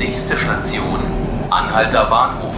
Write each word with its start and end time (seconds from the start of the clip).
Nächste 0.00 0.34
Station, 0.34 0.98
Anhalter 1.50 2.06
Bahnhof. 2.06 2.54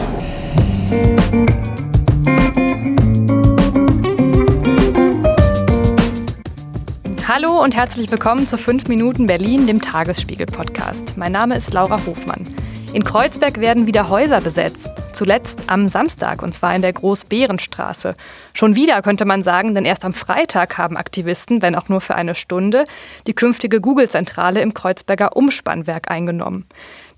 Hallo 7.26 7.60
und 7.60 7.74
herzlich 7.74 8.12
willkommen 8.12 8.46
zu 8.46 8.56
5 8.56 8.86
Minuten 8.86 9.26
Berlin, 9.26 9.66
dem 9.66 9.80
Tagesspiegel-Podcast. 9.80 11.16
Mein 11.16 11.32
Name 11.32 11.56
ist 11.56 11.72
Laura 11.72 11.98
Hofmann. 12.06 12.46
In 12.92 13.02
Kreuzberg 13.02 13.58
werden 13.58 13.88
wieder 13.88 14.08
Häuser 14.08 14.40
besetzt. 14.40 14.92
Zuletzt 15.12 15.64
am 15.68 15.88
Samstag, 15.88 16.42
und 16.42 16.54
zwar 16.54 16.74
in 16.74 16.82
der 16.82 16.92
Großbärenstraße. 16.92 18.14
Schon 18.54 18.76
wieder 18.76 19.02
könnte 19.02 19.24
man 19.24 19.42
sagen, 19.42 19.74
denn 19.74 19.84
erst 19.84 20.04
am 20.04 20.14
Freitag 20.14 20.78
haben 20.78 20.96
Aktivisten, 20.96 21.62
wenn 21.62 21.74
auch 21.74 21.88
nur 21.88 22.00
für 22.00 22.14
eine 22.14 22.34
Stunde, 22.34 22.86
die 23.26 23.34
künftige 23.34 23.80
Google-Zentrale 23.80 24.60
im 24.60 24.74
Kreuzberger 24.74 25.36
Umspannwerk 25.36 26.10
eingenommen. 26.10 26.66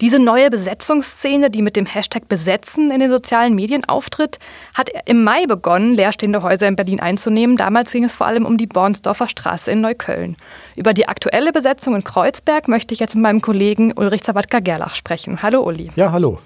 Diese 0.00 0.18
neue 0.18 0.50
Besetzungsszene, 0.50 1.50
die 1.50 1.62
mit 1.62 1.76
dem 1.76 1.86
Hashtag 1.86 2.28
Besetzen 2.28 2.90
in 2.90 3.00
den 3.00 3.08
sozialen 3.08 3.54
Medien 3.54 3.84
auftritt, 3.84 4.38
hat 4.74 4.90
im 5.06 5.22
Mai 5.22 5.46
begonnen, 5.46 5.94
leerstehende 5.94 6.42
Häuser 6.42 6.66
in 6.66 6.76
Berlin 6.76 7.00
einzunehmen. 7.00 7.56
Damals 7.56 7.92
ging 7.92 8.04
es 8.04 8.14
vor 8.14 8.26
allem 8.26 8.44
um 8.44 8.58
die 8.58 8.66
Bornsdorfer 8.66 9.28
Straße 9.28 9.70
in 9.70 9.80
Neukölln. 9.80 10.36
Über 10.74 10.94
die 10.94 11.08
aktuelle 11.08 11.52
Besetzung 11.52 11.94
in 11.94 12.02
Kreuzberg 12.02 12.66
möchte 12.66 12.92
ich 12.92 13.00
jetzt 13.00 13.14
mit 13.14 13.22
meinem 13.22 13.40
Kollegen 13.40 13.92
Ulrich 13.92 14.24
Zawadka-Gerlach 14.24 14.94
sprechen. 14.94 15.42
Hallo 15.42 15.62
Uli. 15.62 15.92
Ja, 15.94 16.10
hallo. 16.10 16.40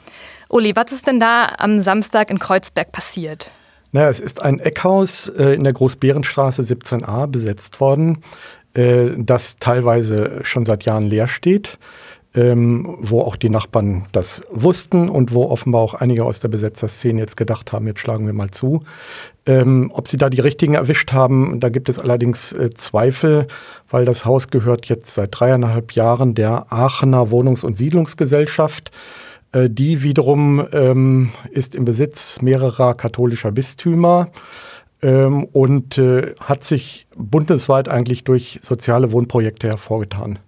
Uli, 0.48 0.74
was 0.74 0.92
ist 0.92 1.06
denn 1.06 1.20
da 1.20 1.52
am 1.58 1.82
Samstag 1.82 2.30
in 2.30 2.38
Kreuzberg 2.38 2.90
passiert? 2.90 3.50
Naja, 3.92 4.08
es 4.08 4.20
ist 4.20 4.42
ein 4.42 4.60
Eckhaus 4.60 5.28
äh, 5.28 5.54
in 5.54 5.64
der 5.64 5.72
Großbärenstraße 5.72 6.62
17a 6.62 7.26
besetzt 7.26 7.80
worden, 7.80 8.22
äh, 8.74 9.10
das 9.16 9.56
teilweise 9.56 10.40
schon 10.42 10.64
seit 10.64 10.84
Jahren 10.84 11.06
leer 11.06 11.28
steht, 11.28 11.78
ähm, 12.34 12.96
wo 13.00 13.22
auch 13.22 13.36
die 13.36 13.48
Nachbarn 13.48 14.06
das 14.12 14.42
wussten 14.50 15.08
und 15.08 15.32
wo 15.32 15.44
offenbar 15.44 15.80
auch 15.80 15.94
einige 15.94 16.24
aus 16.24 16.40
der 16.40 16.48
Besetzerszene 16.48 17.20
jetzt 17.20 17.36
gedacht 17.36 17.72
haben, 17.72 17.86
jetzt 17.86 18.00
schlagen 18.00 18.26
wir 18.26 18.34
mal 18.34 18.50
zu. 18.50 18.82
Ähm, 19.46 19.90
ob 19.94 20.08
sie 20.08 20.18
da 20.18 20.28
die 20.28 20.40
richtigen 20.40 20.74
erwischt 20.74 21.12
haben, 21.12 21.60
da 21.60 21.70
gibt 21.70 21.88
es 21.88 21.98
allerdings 21.98 22.52
äh, 22.52 22.70
Zweifel, 22.70 23.46
weil 23.88 24.04
das 24.04 24.26
Haus 24.26 24.48
gehört 24.48 24.86
jetzt 24.86 25.14
seit 25.14 25.38
dreieinhalb 25.38 25.92
Jahren 25.92 26.34
der 26.34 26.70
Aachener 26.70 27.30
Wohnungs- 27.30 27.64
und 27.64 27.78
Siedlungsgesellschaft. 27.78 28.92
Äh, 29.52 29.70
die 29.70 30.02
wiederum 30.02 30.66
ähm, 30.72 31.30
ist 31.50 31.74
im 31.76 31.84
Besitz 31.84 32.42
mehrerer 32.42 32.94
katholischer 32.94 33.52
Bistümer 33.52 34.28
ähm, 35.02 35.44
und 35.44 35.98
äh, 35.98 36.34
hat 36.40 36.64
sich 36.64 37.06
bundesweit 37.16 37.88
eigentlich 37.88 38.24
durch 38.24 38.58
soziale 38.62 39.12
Wohnprojekte 39.12 39.68
hervorgetan. 39.68 40.38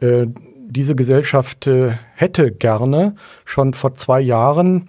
Äh, 0.00 0.26
diese 0.72 0.94
Gesellschaft 0.94 1.66
äh, 1.66 1.92
hätte 2.14 2.52
gerne 2.52 3.16
schon 3.44 3.74
vor 3.74 3.94
zwei 3.94 4.20
Jahren 4.20 4.88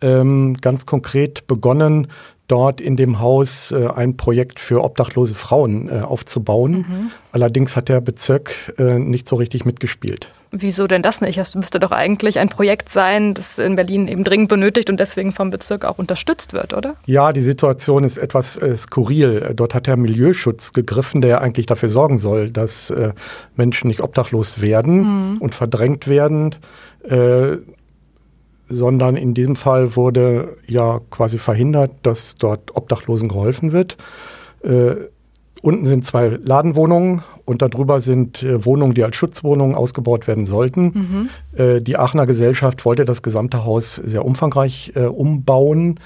ähm, 0.00 0.54
ganz 0.60 0.86
konkret 0.86 1.46
begonnen, 1.46 2.08
dort 2.50 2.80
in 2.80 2.96
dem 2.96 3.20
Haus 3.20 3.70
äh, 3.70 3.86
ein 3.86 4.16
Projekt 4.16 4.58
für 4.58 4.82
obdachlose 4.82 5.34
Frauen 5.34 5.88
äh, 5.88 6.00
aufzubauen. 6.00 6.72
Mhm. 6.72 7.10
Allerdings 7.32 7.76
hat 7.76 7.88
der 7.88 8.00
Bezirk 8.00 8.74
äh, 8.78 8.98
nicht 8.98 9.28
so 9.28 9.36
richtig 9.36 9.64
mitgespielt. 9.64 10.30
Wieso 10.52 10.88
denn 10.88 11.02
das 11.02 11.20
nicht? 11.20 11.38
Das 11.38 11.54
müsste 11.54 11.78
doch 11.78 11.92
eigentlich 11.92 12.40
ein 12.40 12.48
Projekt 12.48 12.88
sein, 12.88 13.34
das 13.34 13.60
in 13.60 13.76
Berlin 13.76 14.08
eben 14.08 14.24
dringend 14.24 14.48
benötigt 14.48 14.90
und 14.90 14.98
deswegen 14.98 15.30
vom 15.30 15.50
Bezirk 15.50 15.84
auch 15.84 15.98
unterstützt 15.98 16.52
wird, 16.52 16.74
oder? 16.74 16.96
Ja, 17.06 17.32
die 17.32 17.40
Situation 17.40 18.02
ist 18.02 18.16
etwas 18.16 18.56
äh, 18.56 18.76
skurril. 18.76 19.52
Dort 19.54 19.74
hat 19.76 19.86
der 19.86 19.96
Milieuschutz 19.96 20.72
gegriffen, 20.72 21.20
der 21.20 21.40
eigentlich 21.40 21.66
dafür 21.66 21.88
sorgen 21.88 22.18
soll, 22.18 22.50
dass 22.50 22.90
äh, 22.90 23.12
Menschen 23.54 23.86
nicht 23.86 24.00
obdachlos 24.00 24.60
werden 24.60 25.34
mhm. 25.34 25.38
und 25.38 25.54
verdrängt 25.54 26.08
werden. 26.08 26.56
Sondern 28.72 29.16
in 29.16 29.34
diesem 29.34 29.56
Fall 29.56 29.96
wurde 29.96 30.56
ja 30.66 31.00
quasi 31.10 31.38
verhindert, 31.38 31.90
dass 32.02 32.36
dort 32.36 32.76
Obdachlosen 32.76 33.28
geholfen 33.28 33.72
wird. 33.72 33.96
Äh, 34.62 34.94
unten 35.60 35.86
sind 35.86 36.06
zwei 36.06 36.28
Ladenwohnungen 36.28 37.22
und 37.44 37.62
darüber 37.62 38.00
sind 38.00 38.42
äh, 38.42 38.64
Wohnungen, 38.64 38.94
die 38.94 39.04
als 39.04 39.16
Schutzwohnungen 39.16 39.74
ausgebaut 39.74 40.26
werden 40.26 40.46
sollten. 40.46 40.84
Mhm. 40.84 41.28
Äh, 41.58 41.80
die 41.80 41.96
Aachener 41.96 42.26
Gesellschaft 42.26 42.84
wollte 42.84 43.04
das 43.04 43.22
gesamte 43.22 43.64
Haus 43.64 43.94
sehr 43.96 44.24
umfangreich 44.24 44.92
äh, 44.94 45.00
umbauen. 45.00 45.98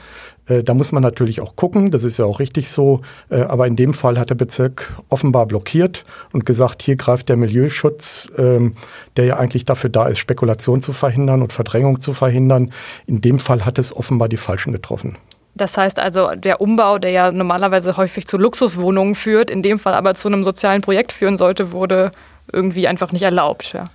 Äh, 0.47 0.63
da 0.63 0.75
muss 0.75 0.93
man 0.93 1.03
natürlich 1.03 1.41
auch 1.41 1.57
gucken, 1.57 1.91
das 1.91 2.05
ist 2.05 2.19
ja 2.19 2.25
auch 2.25 2.41
richtig 2.41 2.71
so. 2.71 3.01
Äh, 3.31 3.41
aber 3.41 3.67
in 3.67 3.77
dem 3.77 3.95
Fall 3.95 4.19
hat 4.19 4.31
der 4.31 4.35
Bezirk 4.35 5.01
offenbar 5.09 5.47
blockiert 5.47 6.05
und 6.33 6.45
gesagt, 6.47 6.83
hier 6.83 6.97
greift 6.97 7.29
der 7.29 7.37
Milieuschutz, 7.37 8.29
ähm, 8.37 8.75
der 9.17 9.25
ja 9.25 9.37
eigentlich 9.37 9.65
dafür 9.65 9.91
da 9.91 10.07
ist, 10.07 10.19
Spekulation 10.19 10.83
zu 10.83 10.93
verhindern 10.93 11.43
und 11.43 11.53
Verdrängung 11.53 12.01
zu 12.01 12.13
verhindern. 12.13 12.71
In 13.07 13.21
dem 13.21 13.39
Fall 13.39 13.65
hat 13.65 13.79
es 13.79 13.95
offenbar 13.95 14.29
die 14.29 14.37
Falschen 14.37 14.73
getroffen. 14.73 15.17
Das 15.55 15.77
heißt 15.77 15.99
also, 15.99 16.35
der 16.35 16.61
Umbau, 16.61 16.99
der 16.99 17.11
ja 17.11 17.33
normalerweise 17.33 17.97
häufig 17.97 18.27
zu 18.27 18.39
Luxuswohnungen 18.39 19.15
führt, 19.15 19.51
in 19.51 19.63
dem 19.63 19.79
Fall 19.79 19.95
aber 19.95 20.15
zu 20.15 20.29
einem 20.29 20.45
sozialen 20.45 20.83
Projekt 20.83 21.13
führen 21.13 21.37
sollte, 21.37 21.73
wurde 21.73 22.11
irgendwie 22.53 22.89
einfach 22.89 23.13
nicht 23.13 23.23
erlaubt. 23.23 23.73
Ja. 23.73 23.87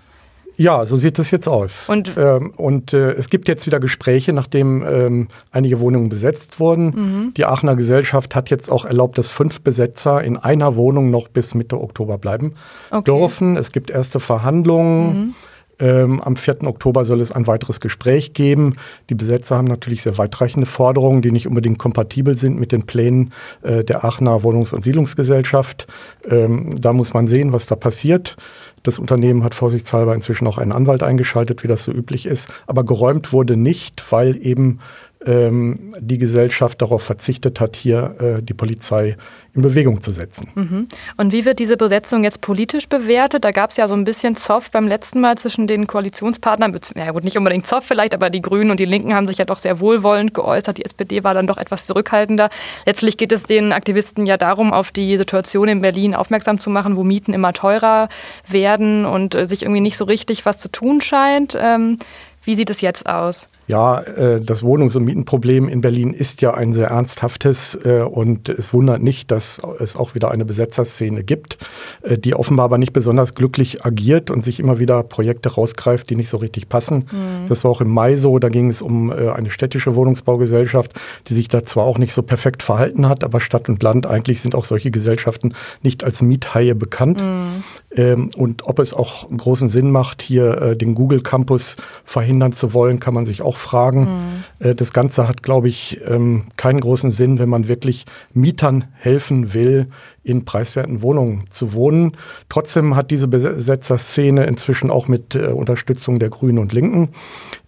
Ja, 0.59 0.85
so 0.85 0.97
sieht 0.97 1.17
es 1.19 1.31
jetzt 1.31 1.47
aus. 1.47 1.87
Und, 1.87 2.17
ähm, 2.17 2.51
und 2.57 2.91
äh, 2.91 3.11
es 3.11 3.29
gibt 3.29 3.47
jetzt 3.47 3.65
wieder 3.65 3.79
Gespräche, 3.79 4.33
nachdem 4.33 4.83
ähm, 4.85 5.27
einige 5.51 5.79
Wohnungen 5.79 6.09
besetzt 6.09 6.59
wurden. 6.59 6.85
Mhm. 6.87 7.33
Die 7.37 7.45
Aachener 7.45 7.77
Gesellschaft 7.77 8.35
hat 8.35 8.49
jetzt 8.49 8.69
auch 8.69 8.83
erlaubt, 8.83 9.17
dass 9.17 9.29
fünf 9.29 9.61
Besetzer 9.61 10.21
in 10.21 10.35
einer 10.35 10.75
Wohnung 10.75 11.11
noch 11.11 11.29
bis 11.29 11.55
Mitte 11.55 11.79
Oktober 11.79 12.17
bleiben 12.17 12.55
okay. 12.91 13.09
dürfen. 13.09 13.55
Es 13.55 13.71
gibt 13.71 13.89
erste 13.89 14.19
Verhandlungen. 14.19 15.05
Mhm. 15.05 15.35
Ähm, 15.79 16.21
am 16.21 16.35
4. 16.35 16.63
Oktober 16.63 17.05
soll 17.05 17.21
es 17.21 17.31
ein 17.31 17.47
weiteres 17.47 17.79
Gespräch 17.79 18.33
geben. 18.33 18.75
Die 19.09 19.15
Besetzer 19.15 19.57
haben 19.57 19.67
natürlich 19.67 20.03
sehr 20.03 20.17
weitreichende 20.17 20.65
Forderungen, 20.65 21.21
die 21.21 21.31
nicht 21.31 21.47
unbedingt 21.47 21.79
kompatibel 21.79 22.35
sind 22.35 22.59
mit 22.59 22.71
den 22.71 22.85
Plänen 22.85 23.31
äh, 23.61 23.83
der 23.83 24.03
Aachener 24.03 24.43
Wohnungs- 24.43 24.73
und 24.73 24.83
Siedlungsgesellschaft. 24.83 25.87
Ähm, 26.29 26.79
da 26.79 26.93
muss 26.93 27.13
man 27.13 27.27
sehen, 27.27 27.53
was 27.53 27.65
da 27.65 27.75
passiert. 27.75 28.35
Das 28.83 28.99
Unternehmen 28.99 29.43
hat 29.43 29.55
vorsichtshalber 29.55 30.15
inzwischen 30.15 30.47
auch 30.47 30.57
einen 30.57 30.71
Anwalt 30.71 31.03
eingeschaltet, 31.03 31.63
wie 31.63 31.67
das 31.67 31.83
so 31.83 31.91
üblich 31.91 32.25
ist. 32.25 32.49
Aber 32.67 32.83
geräumt 32.83 33.33
wurde 33.33 33.57
nicht, 33.57 34.03
weil 34.11 34.37
eben 34.45 34.79
ähm, 35.25 35.93
die 35.99 36.17
Gesellschaft 36.17 36.81
darauf 36.81 37.03
verzichtet 37.03 37.59
hat, 37.59 37.75
hier 37.75 38.15
äh, 38.19 38.41
die 38.41 38.53
Polizei 38.53 39.17
in 39.53 39.61
Bewegung 39.61 40.01
zu 40.01 40.11
setzen. 40.11 40.47
Mhm. 40.55 40.87
Und 41.17 41.33
wie 41.33 41.43
wird 41.43 41.59
diese 41.59 41.75
Besetzung 41.75 42.23
jetzt 42.23 42.39
politisch 42.39 42.87
bewertet? 42.87 43.43
Da 43.43 43.51
gab 43.51 43.71
es 43.71 43.77
ja 43.77 43.87
so 43.87 43.95
ein 43.95 44.05
bisschen 44.05 44.35
Zoff 44.35 44.71
beim 44.71 44.87
letzten 44.87 45.19
Mal 45.19 45.37
zwischen 45.37 45.67
den 45.67 45.87
Koalitionspartnern. 45.87 46.79
Ja 46.95 47.11
gut, 47.11 47.23
nicht 47.23 47.37
unbedingt 47.37 47.67
Zoff 47.67 47.83
vielleicht, 47.83 48.13
aber 48.13 48.29
die 48.29 48.41
Grünen 48.41 48.71
und 48.71 48.79
die 48.79 48.85
Linken 48.85 49.13
haben 49.13 49.27
sich 49.27 49.37
ja 49.37 49.45
doch 49.45 49.59
sehr 49.59 49.79
wohlwollend 49.79 50.33
geäußert. 50.33 50.77
Die 50.77 50.85
SPD 50.85 51.23
war 51.23 51.33
dann 51.33 51.47
doch 51.47 51.57
etwas 51.57 51.85
zurückhaltender. 51.85 52.49
Letztlich 52.85 53.17
geht 53.17 53.31
es 53.31 53.43
den 53.43 53.73
Aktivisten 53.73 54.25
ja 54.25 54.37
darum, 54.37 54.71
auf 54.71 54.91
die 54.91 55.17
Situation 55.17 55.67
in 55.67 55.81
Berlin 55.81 56.15
aufmerksam 56.15 56.59
zu 56.59 56.69
machen, 56.69 56.95
wo 56.95 57.03
Mieten 57.03 57.33
immer 57.33 57.51
teurer 57.51 58.07
werden 58.47 59.05
und 59.05 59.35
äh, 59.35 59.45
sich 59.45 59.63
irgendwie 59.63 59.81
nicht 59.81 59.97
so 59.97 60.05
richtig 60.05 60.45
was 60.45 60.59
zu 60.59 60.69
tun 60.69 61.01
scheint. 61.01 61.57
Ähm, 61.59 61.97
wie 62.43 62.55
sieht 62.55 62.69
es 62.69 62.81
jetzt 62.81 63.07
aus? 63.07 63.49
Ja, 63.69 63.99
äh, 64.01 64.41
das 64.41 64.63
Wohnungs- 64.63 64.95
und 64.95 65.03
Mietenproblem 65.03 65.69
in 65.69 65.81
Berlin 65.81 66.11
ist 66.11 66.41
ja 66.41 66.55
ein 66.55 66.73
sehr 66.73 66.87
ernsthaftes 66.87 67.77
äh, 67.85 68.01
und 68.01 68.49
es 68.49 68.73
wundert 68.73 69.03
nicht, 69.03 69.29
dass 69.29 69.61
es 69.79 69.95
auch 69.95 70.15
wieder 70.15 70.31
eine 70.31 70.43
Besetzerszene 70.43 71.23
gibt, 71.23 71.59
äh, 72.01 72.17
die 72.17 72.33
offenbar 72.33 72.63
aber 72.63 72.79
nicht 72.79 72.93
besonders 72.93 73.35
glücklich 73.35 73.85
agiert 73.85 74.31
und 74.31 74.43
sich 74.43 74.59
immer 74.59 74.79
wieder 74.79 75.03
Projekte 75.03 75.49
rausgreift, 75.49 76.09
die 76.09 76.15
nicht 76.15 76.29
so 76.29 76.37
richtig 76.37 76.67
passen. 76.67 77.05
Mhm. 77.11 77.47
Das 77.47 77.63
war 77.63 77.69
auch 77.69 77.81
im 77.81 77.89
Mai 77.89 78.15
so, 78.15 78.39
da 78.39 78.49
ging 78.49 78.71
es 78.71 78.81
um 78.81 79.11
eine 79.11 79.51
städtische 79.51 79.95
Wohnungsbaugesellschaft, 79.95 80.93
die 81.27 81.35
sich 81.35 81.47
da 81.47 81.63
zwar 81.63 81.83
auch 81.83 81.99
nicht 81.99 82.13
so 82.13 82.23
perfekt 82.23 82.63
verhalten 82.63 83.07
hat, 83.07 83.23
aber 83.23 83.39
Stadt 83.39 83.69
und 83.69 83.83
Land 83.83 84.07
eigentlich 84.07 84.41
sind 84.41 84.55
auch 84.55 84.65
solche 84.65 84.89
Gesellschaften 84.89 85.53
nicht 85.83 86.03
als 86.03 86.23
Miethaie 86.23 86.73
bekannt. 86.73 87.21
Mhm. 87.21 87.63
Ähm, 87.95 88.29
und 88.35 88.65
ob 88.65 88.79
es 88.79 88.95
auch 88.95 89.29
großen 89.29 89.69
Sinn 89.69 89.91
macht, 89.91 90.23
hier 90.23 90.73
den 90.75 90.95
Google 90.95 91.21
Campus 91.21 91.75
verhindern 92.03 92.53
zu 92.53 92.73
wollen, 92.73 92.99
kann 92.99 93.13
man 93.13 93.25
sich 93.25 93.43
auch 93.43 93.58
fragen. 93.59 94.43
Mhm. 94.59 94.75
Das 94.75 94.93
Ganze 94.93 95.27
hat, 95.27 95.43
glaube 95.43 95.67
ich, 95.67 96.01
ähm, 96.05 96.45
keinen 96.57 96.79
großen 96.79 97.11
Sinn, 97.11 97.39
wenn 97.39 97.49
man 97.49 97.67
wirklich 97.67 98.05
Mietern 98.33 98.85
helfen 98.93 99.53
will, 99.53 99.87
in 100.23 100.45
preiswerten 100.45 101.01
Wohnungen 101.01 101.45
zu 101.49 101.73
wohnen. 101.73 102.13
Trotzdem 102.49 102.95
hat 102.95 103.11
diese 103.11 103.27
Besetzerszene 103.27 104.45
inzwischen 104.45 104.91
auch 104.91 105.07
mit 105.07 105.35
äh, 105.35 105.47
Unterstützung 105.47 106.19
der 106.19 106.29
Grünen 106.29 106.59
und 106.59 106.73
Linken 106.73 107.09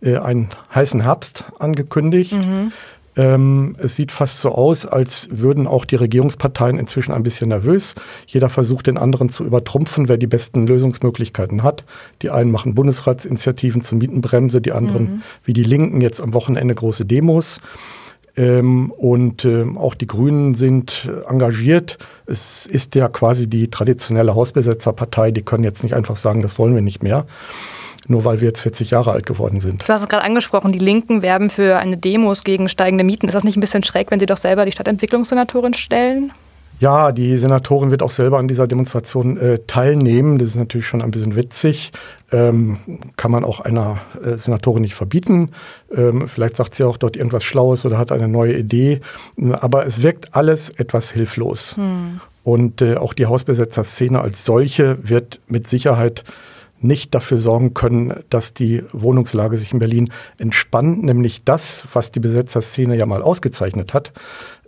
äh, 0.02 0.18
einen 0.18 0.50
heißen 0.74 1.02
Herbst 1.02 1.46
angekündigt. 1.60 2.34
Mhm. 2.34 2.72
Ähm, 3.16 3.75
es 3.80 3.96
sieht 3.96 4.12
fast 4.12 4.42
so 4.42 4.52
aus, 4.52 4.86
als 4.86 5.30
würden 5.31 5.68
auch 5.68 5.86
die 5.86 5.96
Regierungsparteien 5.96 6.78
inzwischen 6.78 7.12
ein 7.12 7.24
bisschen 7.24 7.50
nervös. 7.50 7.96
Jeder 8.25 8.50
versucht, 8.50 8.88
den 8.88 8.98
anderen 8.98 9.30
zu 9.30 9.44
übertrumpfen, 9.44 10.08
wer 10.08 10.18
die 10.18 10.28
besten 10.28 10.66
Lösungsmöglichkeiten 10.66 11.63
hat. 11.63 11.84
Die 12.22 12.30
einen 12.30 12.52
machen 12.52 12.75
Bundesratsinitiativen 12.75 13.84
zur 13.84 13.98
Mietenbremse, 13.98 14.62
die 14.62 14.72
anderen, 14.72 15.04
mhm. 15.04 15.22
wie 15.44 15.54
die 15.54 15.63
Linken, 15.63 16.02
jetzt 16.02 16.22
am 16.22 16.34
Wochenende 16.34 16.74
große 16.74 17.06
Demos. 17.06 17.60
Ähm, 18.38 18.92
und 18.92 19.45
ähm, 19.45 19.78
auch 19.78 19.94
die 19.94 20.07
Grünen 20.07 20.56
sind 20.56 21.10
engagiert. 21.28 21.98
Es 22.25 22.66
ist 22.66 22.95
ja 22.95 23.10
quasi 23.10 23.50
die 23.50 23.69
traditionelle 23.69 24.36
Hausbesetzerpartei. 24.36 25.31
Die 25.31 25.42
können 25.42 25.63
jetzt 25.63 25.83
nicht 25.83 25.95
einfach 25.95 26.16
sagen, 26.16 26.42
das 26.42 26.57
wollen 26.57 26.75
wir 26.75 26.81
nicht 26.81 27.04
mehr. 27.04 27.25
nur 28.07 28.25
weil 28.25 28.42
wir 28.42 28.48
jetzt 28.48 28.62
40 28.62 28.92
Jahre 28.92 29.12
alt 29.12 29.25
geworden 29.25 29.60
sind. 29.60 29.88
Du 29.88 29.94
hast 29.94 30.01
es 30.01 30.07
gerade 30.07 30.24
angesprochen, 30.24 30.72
die 30.72 30.80
Linken 30.80 31.22
werben 31.22 31.50
für 31.50 31.78
eine 31.78 31.98
Demos 31.98 32.44
gegen 32.44 32.68
steigende 32.68 33.04
Mieten. 33.04 33.28
Ist 33.28 33.36
das 33.36 33.44
nicht 33.44 33.57
ein 33.57 33.62
bisschen 33.62 33.83
schräg, 33.83 34.12
wenn 34.12 34.19
sie 34.19 34.25
doch 34.25 34.38
selber 34.38 34.66
die 34.66 34.72
Stadtentwicklungssenatorin 34.72 35.74
stellen? 35.74 36.31
Ja, 36.81 37.12
die 37.12 37.38
Senatorin 37.38 37.92
wird 37.92 38.01
auch 38.01 38.10
selber 38.10 38.39
an 38.39 38.48
dieser 38.48 38.66
Demonstration 38.66 39.38
äh, 39.38 39.60
teilnehmen. 39.68 40.39
Das 40.39 40.50
ist 40.50 40.56
natürlich 40.56 40.88
schon 40.88 41.04
ein 41.04 41.12
bisschen 41.12 41.36
witzig. 41.36 41.92
Ähm, 42.31 42.78
kann 43.18 43.30
man 43.30 43.44
auch 43.44 43.60
einer 43.60 44.00
äh, 44.25 44.36
Senatorin 44.36 44.81
nicht 44.81 44.95
verbieten. 44.95 45.51
Ähm, 45.95 46.28
vielleicht 46.28 46.56
sagt 46.56 46.74
sie 46.74 46.83
auch 46.83 46.98
dort 46.98 47.16
irgendwas 47.16 47.44
Schlaues 47.44 47.86
oder 47.86 48.00
hat 48.00 48.12
eine 48.12 48.28
neue 48.28 48.57
Idee. 48.57 49.00
Aber 49.51 49.86
es 49.86 50.01
wirkt 50.01 50.33
alles 50.33 50.72
etwas 50.72 51.12
hilflos. 51.12 51.78
Hm. 51.78 52.19
Und 52.44 52.81
äh, 52.81 52.95
auch 52.95 53.13
die 53.13 53.28
Hausbesetzerszene 53.28 54.19
als 54.19 54.44
solche 54.44 54.98
wird 55.07 55.39
mit 55.48 55.68
Sicherheit 55.68 56.24
nicht 56.80 57.13
dafür 57.13 57.38
sorgen 57.38 57.75
können, 57.75 58.24
dass 58.30 58.54
die 58.56 58.83
Wohnungslage 58.92 59.56
sich 59.56 59.72
in 59.72 59.78
Berlin 59.78 60.12
entspannt. 60.39 61.04
Nämlich 61.04 61.44
das, 61.44 61.86
was 61.94 62.10
die 62.10 62.19
Besetzerszene 62.19 62.98
ja 62.98 63.06
mal 63.06 63.22
ausgezeichnet 63.22 63.94
hat, 63.94 64.12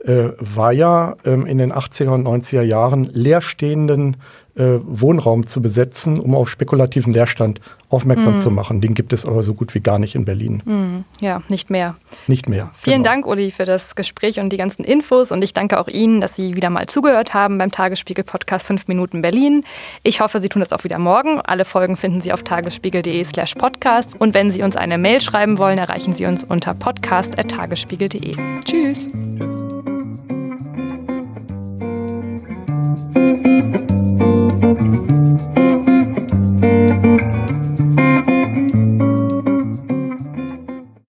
äh, 0.03 0.29
war 0.37 0.71
ja 0.71 1.15
ähm, 1.25 1.45
in 1.45 1.57
den 1.57 1.71
80er 1.71 2.09
und 2.09 2.27
90er 2.27 2.61
Jahren 2.61 3.05
leerstehenden 3.05 4.17
äh, 4.55 4.79
Wohnraum 4.83 5.47
zu 5.47 5.61
besetzen, 5.61 6.19
um 6.19 6.35
auf 6.35 6.49
spekulativen 6.49 7.13
Leerstand 7.13 7.59
aufmerksam 7.89 8.37
mm. 8.37 8.39
zu 8.39 8.51
machen. 8.51 8.81
Den 8.81 8.93
gibt 8.93 9.13
es 9.13 9.25
aber 9.25 9.41
so 9.41 9.53
gut 9.53 9.73
wie 9.73 9.79
gar 9.79 9.97
nicht 9.97 10.13
in 10.13 10.25
Berlin. 10.25 10.61
Mm, 10.65 11.23
ja, 11.23 11.41
nicht 11.49 11.69
mehr. 11.69 11.95
Nicht 12.27 12.47
mehr. 12.47 12.69
Vielen 12.75 12.97
genau. 12.97 13.09
Dank, 13.09 13.27
Uli, 13.27 13.51
für 13.51 13.65
das 13.65 13.95
Gespräch 13.95 14.39
und 14.39 14.51
die 14.51 14.57
ganzen 14.57 14.83
Infos. 14.83 15.31
Und 15.31 15.43
ich 15.43 15.53
danke 15.53 15.79
auch 15.79 15.87
Ihnen, 15.87 16.21
dass 16.21 16.35
Sie 16.35 16.55
wieder 16.55 16.69
mal 16.69 16.85
zugehört 16.85 17.33
haben 17.33 17.57
beim 17.57 17.71
Tagesspiegel-Podcast 17.71 18.65
5 18.65 18.87
Minuten 18.87 19.21
Berlin. 19.21 19.63
Ich 20.03 20.21
hoffe, 20.21 20.39
Sie 20.39 20.49
tun 20.49 20.59
das 20.59 20.71
auch 20.71 20.83
wieder 20.83 20.99
morgen. 20.99 21.41
Alle 21.41 21.65
Folgen 21.65 21.95
finden 21.97 22.21
Sie 22.21 22.31
auf 22.31 22.43
tagesspiegel.de 22.43 23.23
slash 23.23 23.55
podcast. 23.55 24.19
Und 24.19 24.33
wenn 24.33 24.51
Sie 24.51 24.61
uns 24.61 24.75
eine 24.75 24.97
Mail 24.97 25.19
schreiben 25.19 25.57
wollen, 25.57 25.79
erreichen 25.79 26.13
Sie 26.13 26.25
uns 26.25 26.43
unter 26.43 26.73
podcast.tagesspiegel.de. 26.73 28.35
Tschüss. 28.65 29.07
Tschüss. 29.07 29.92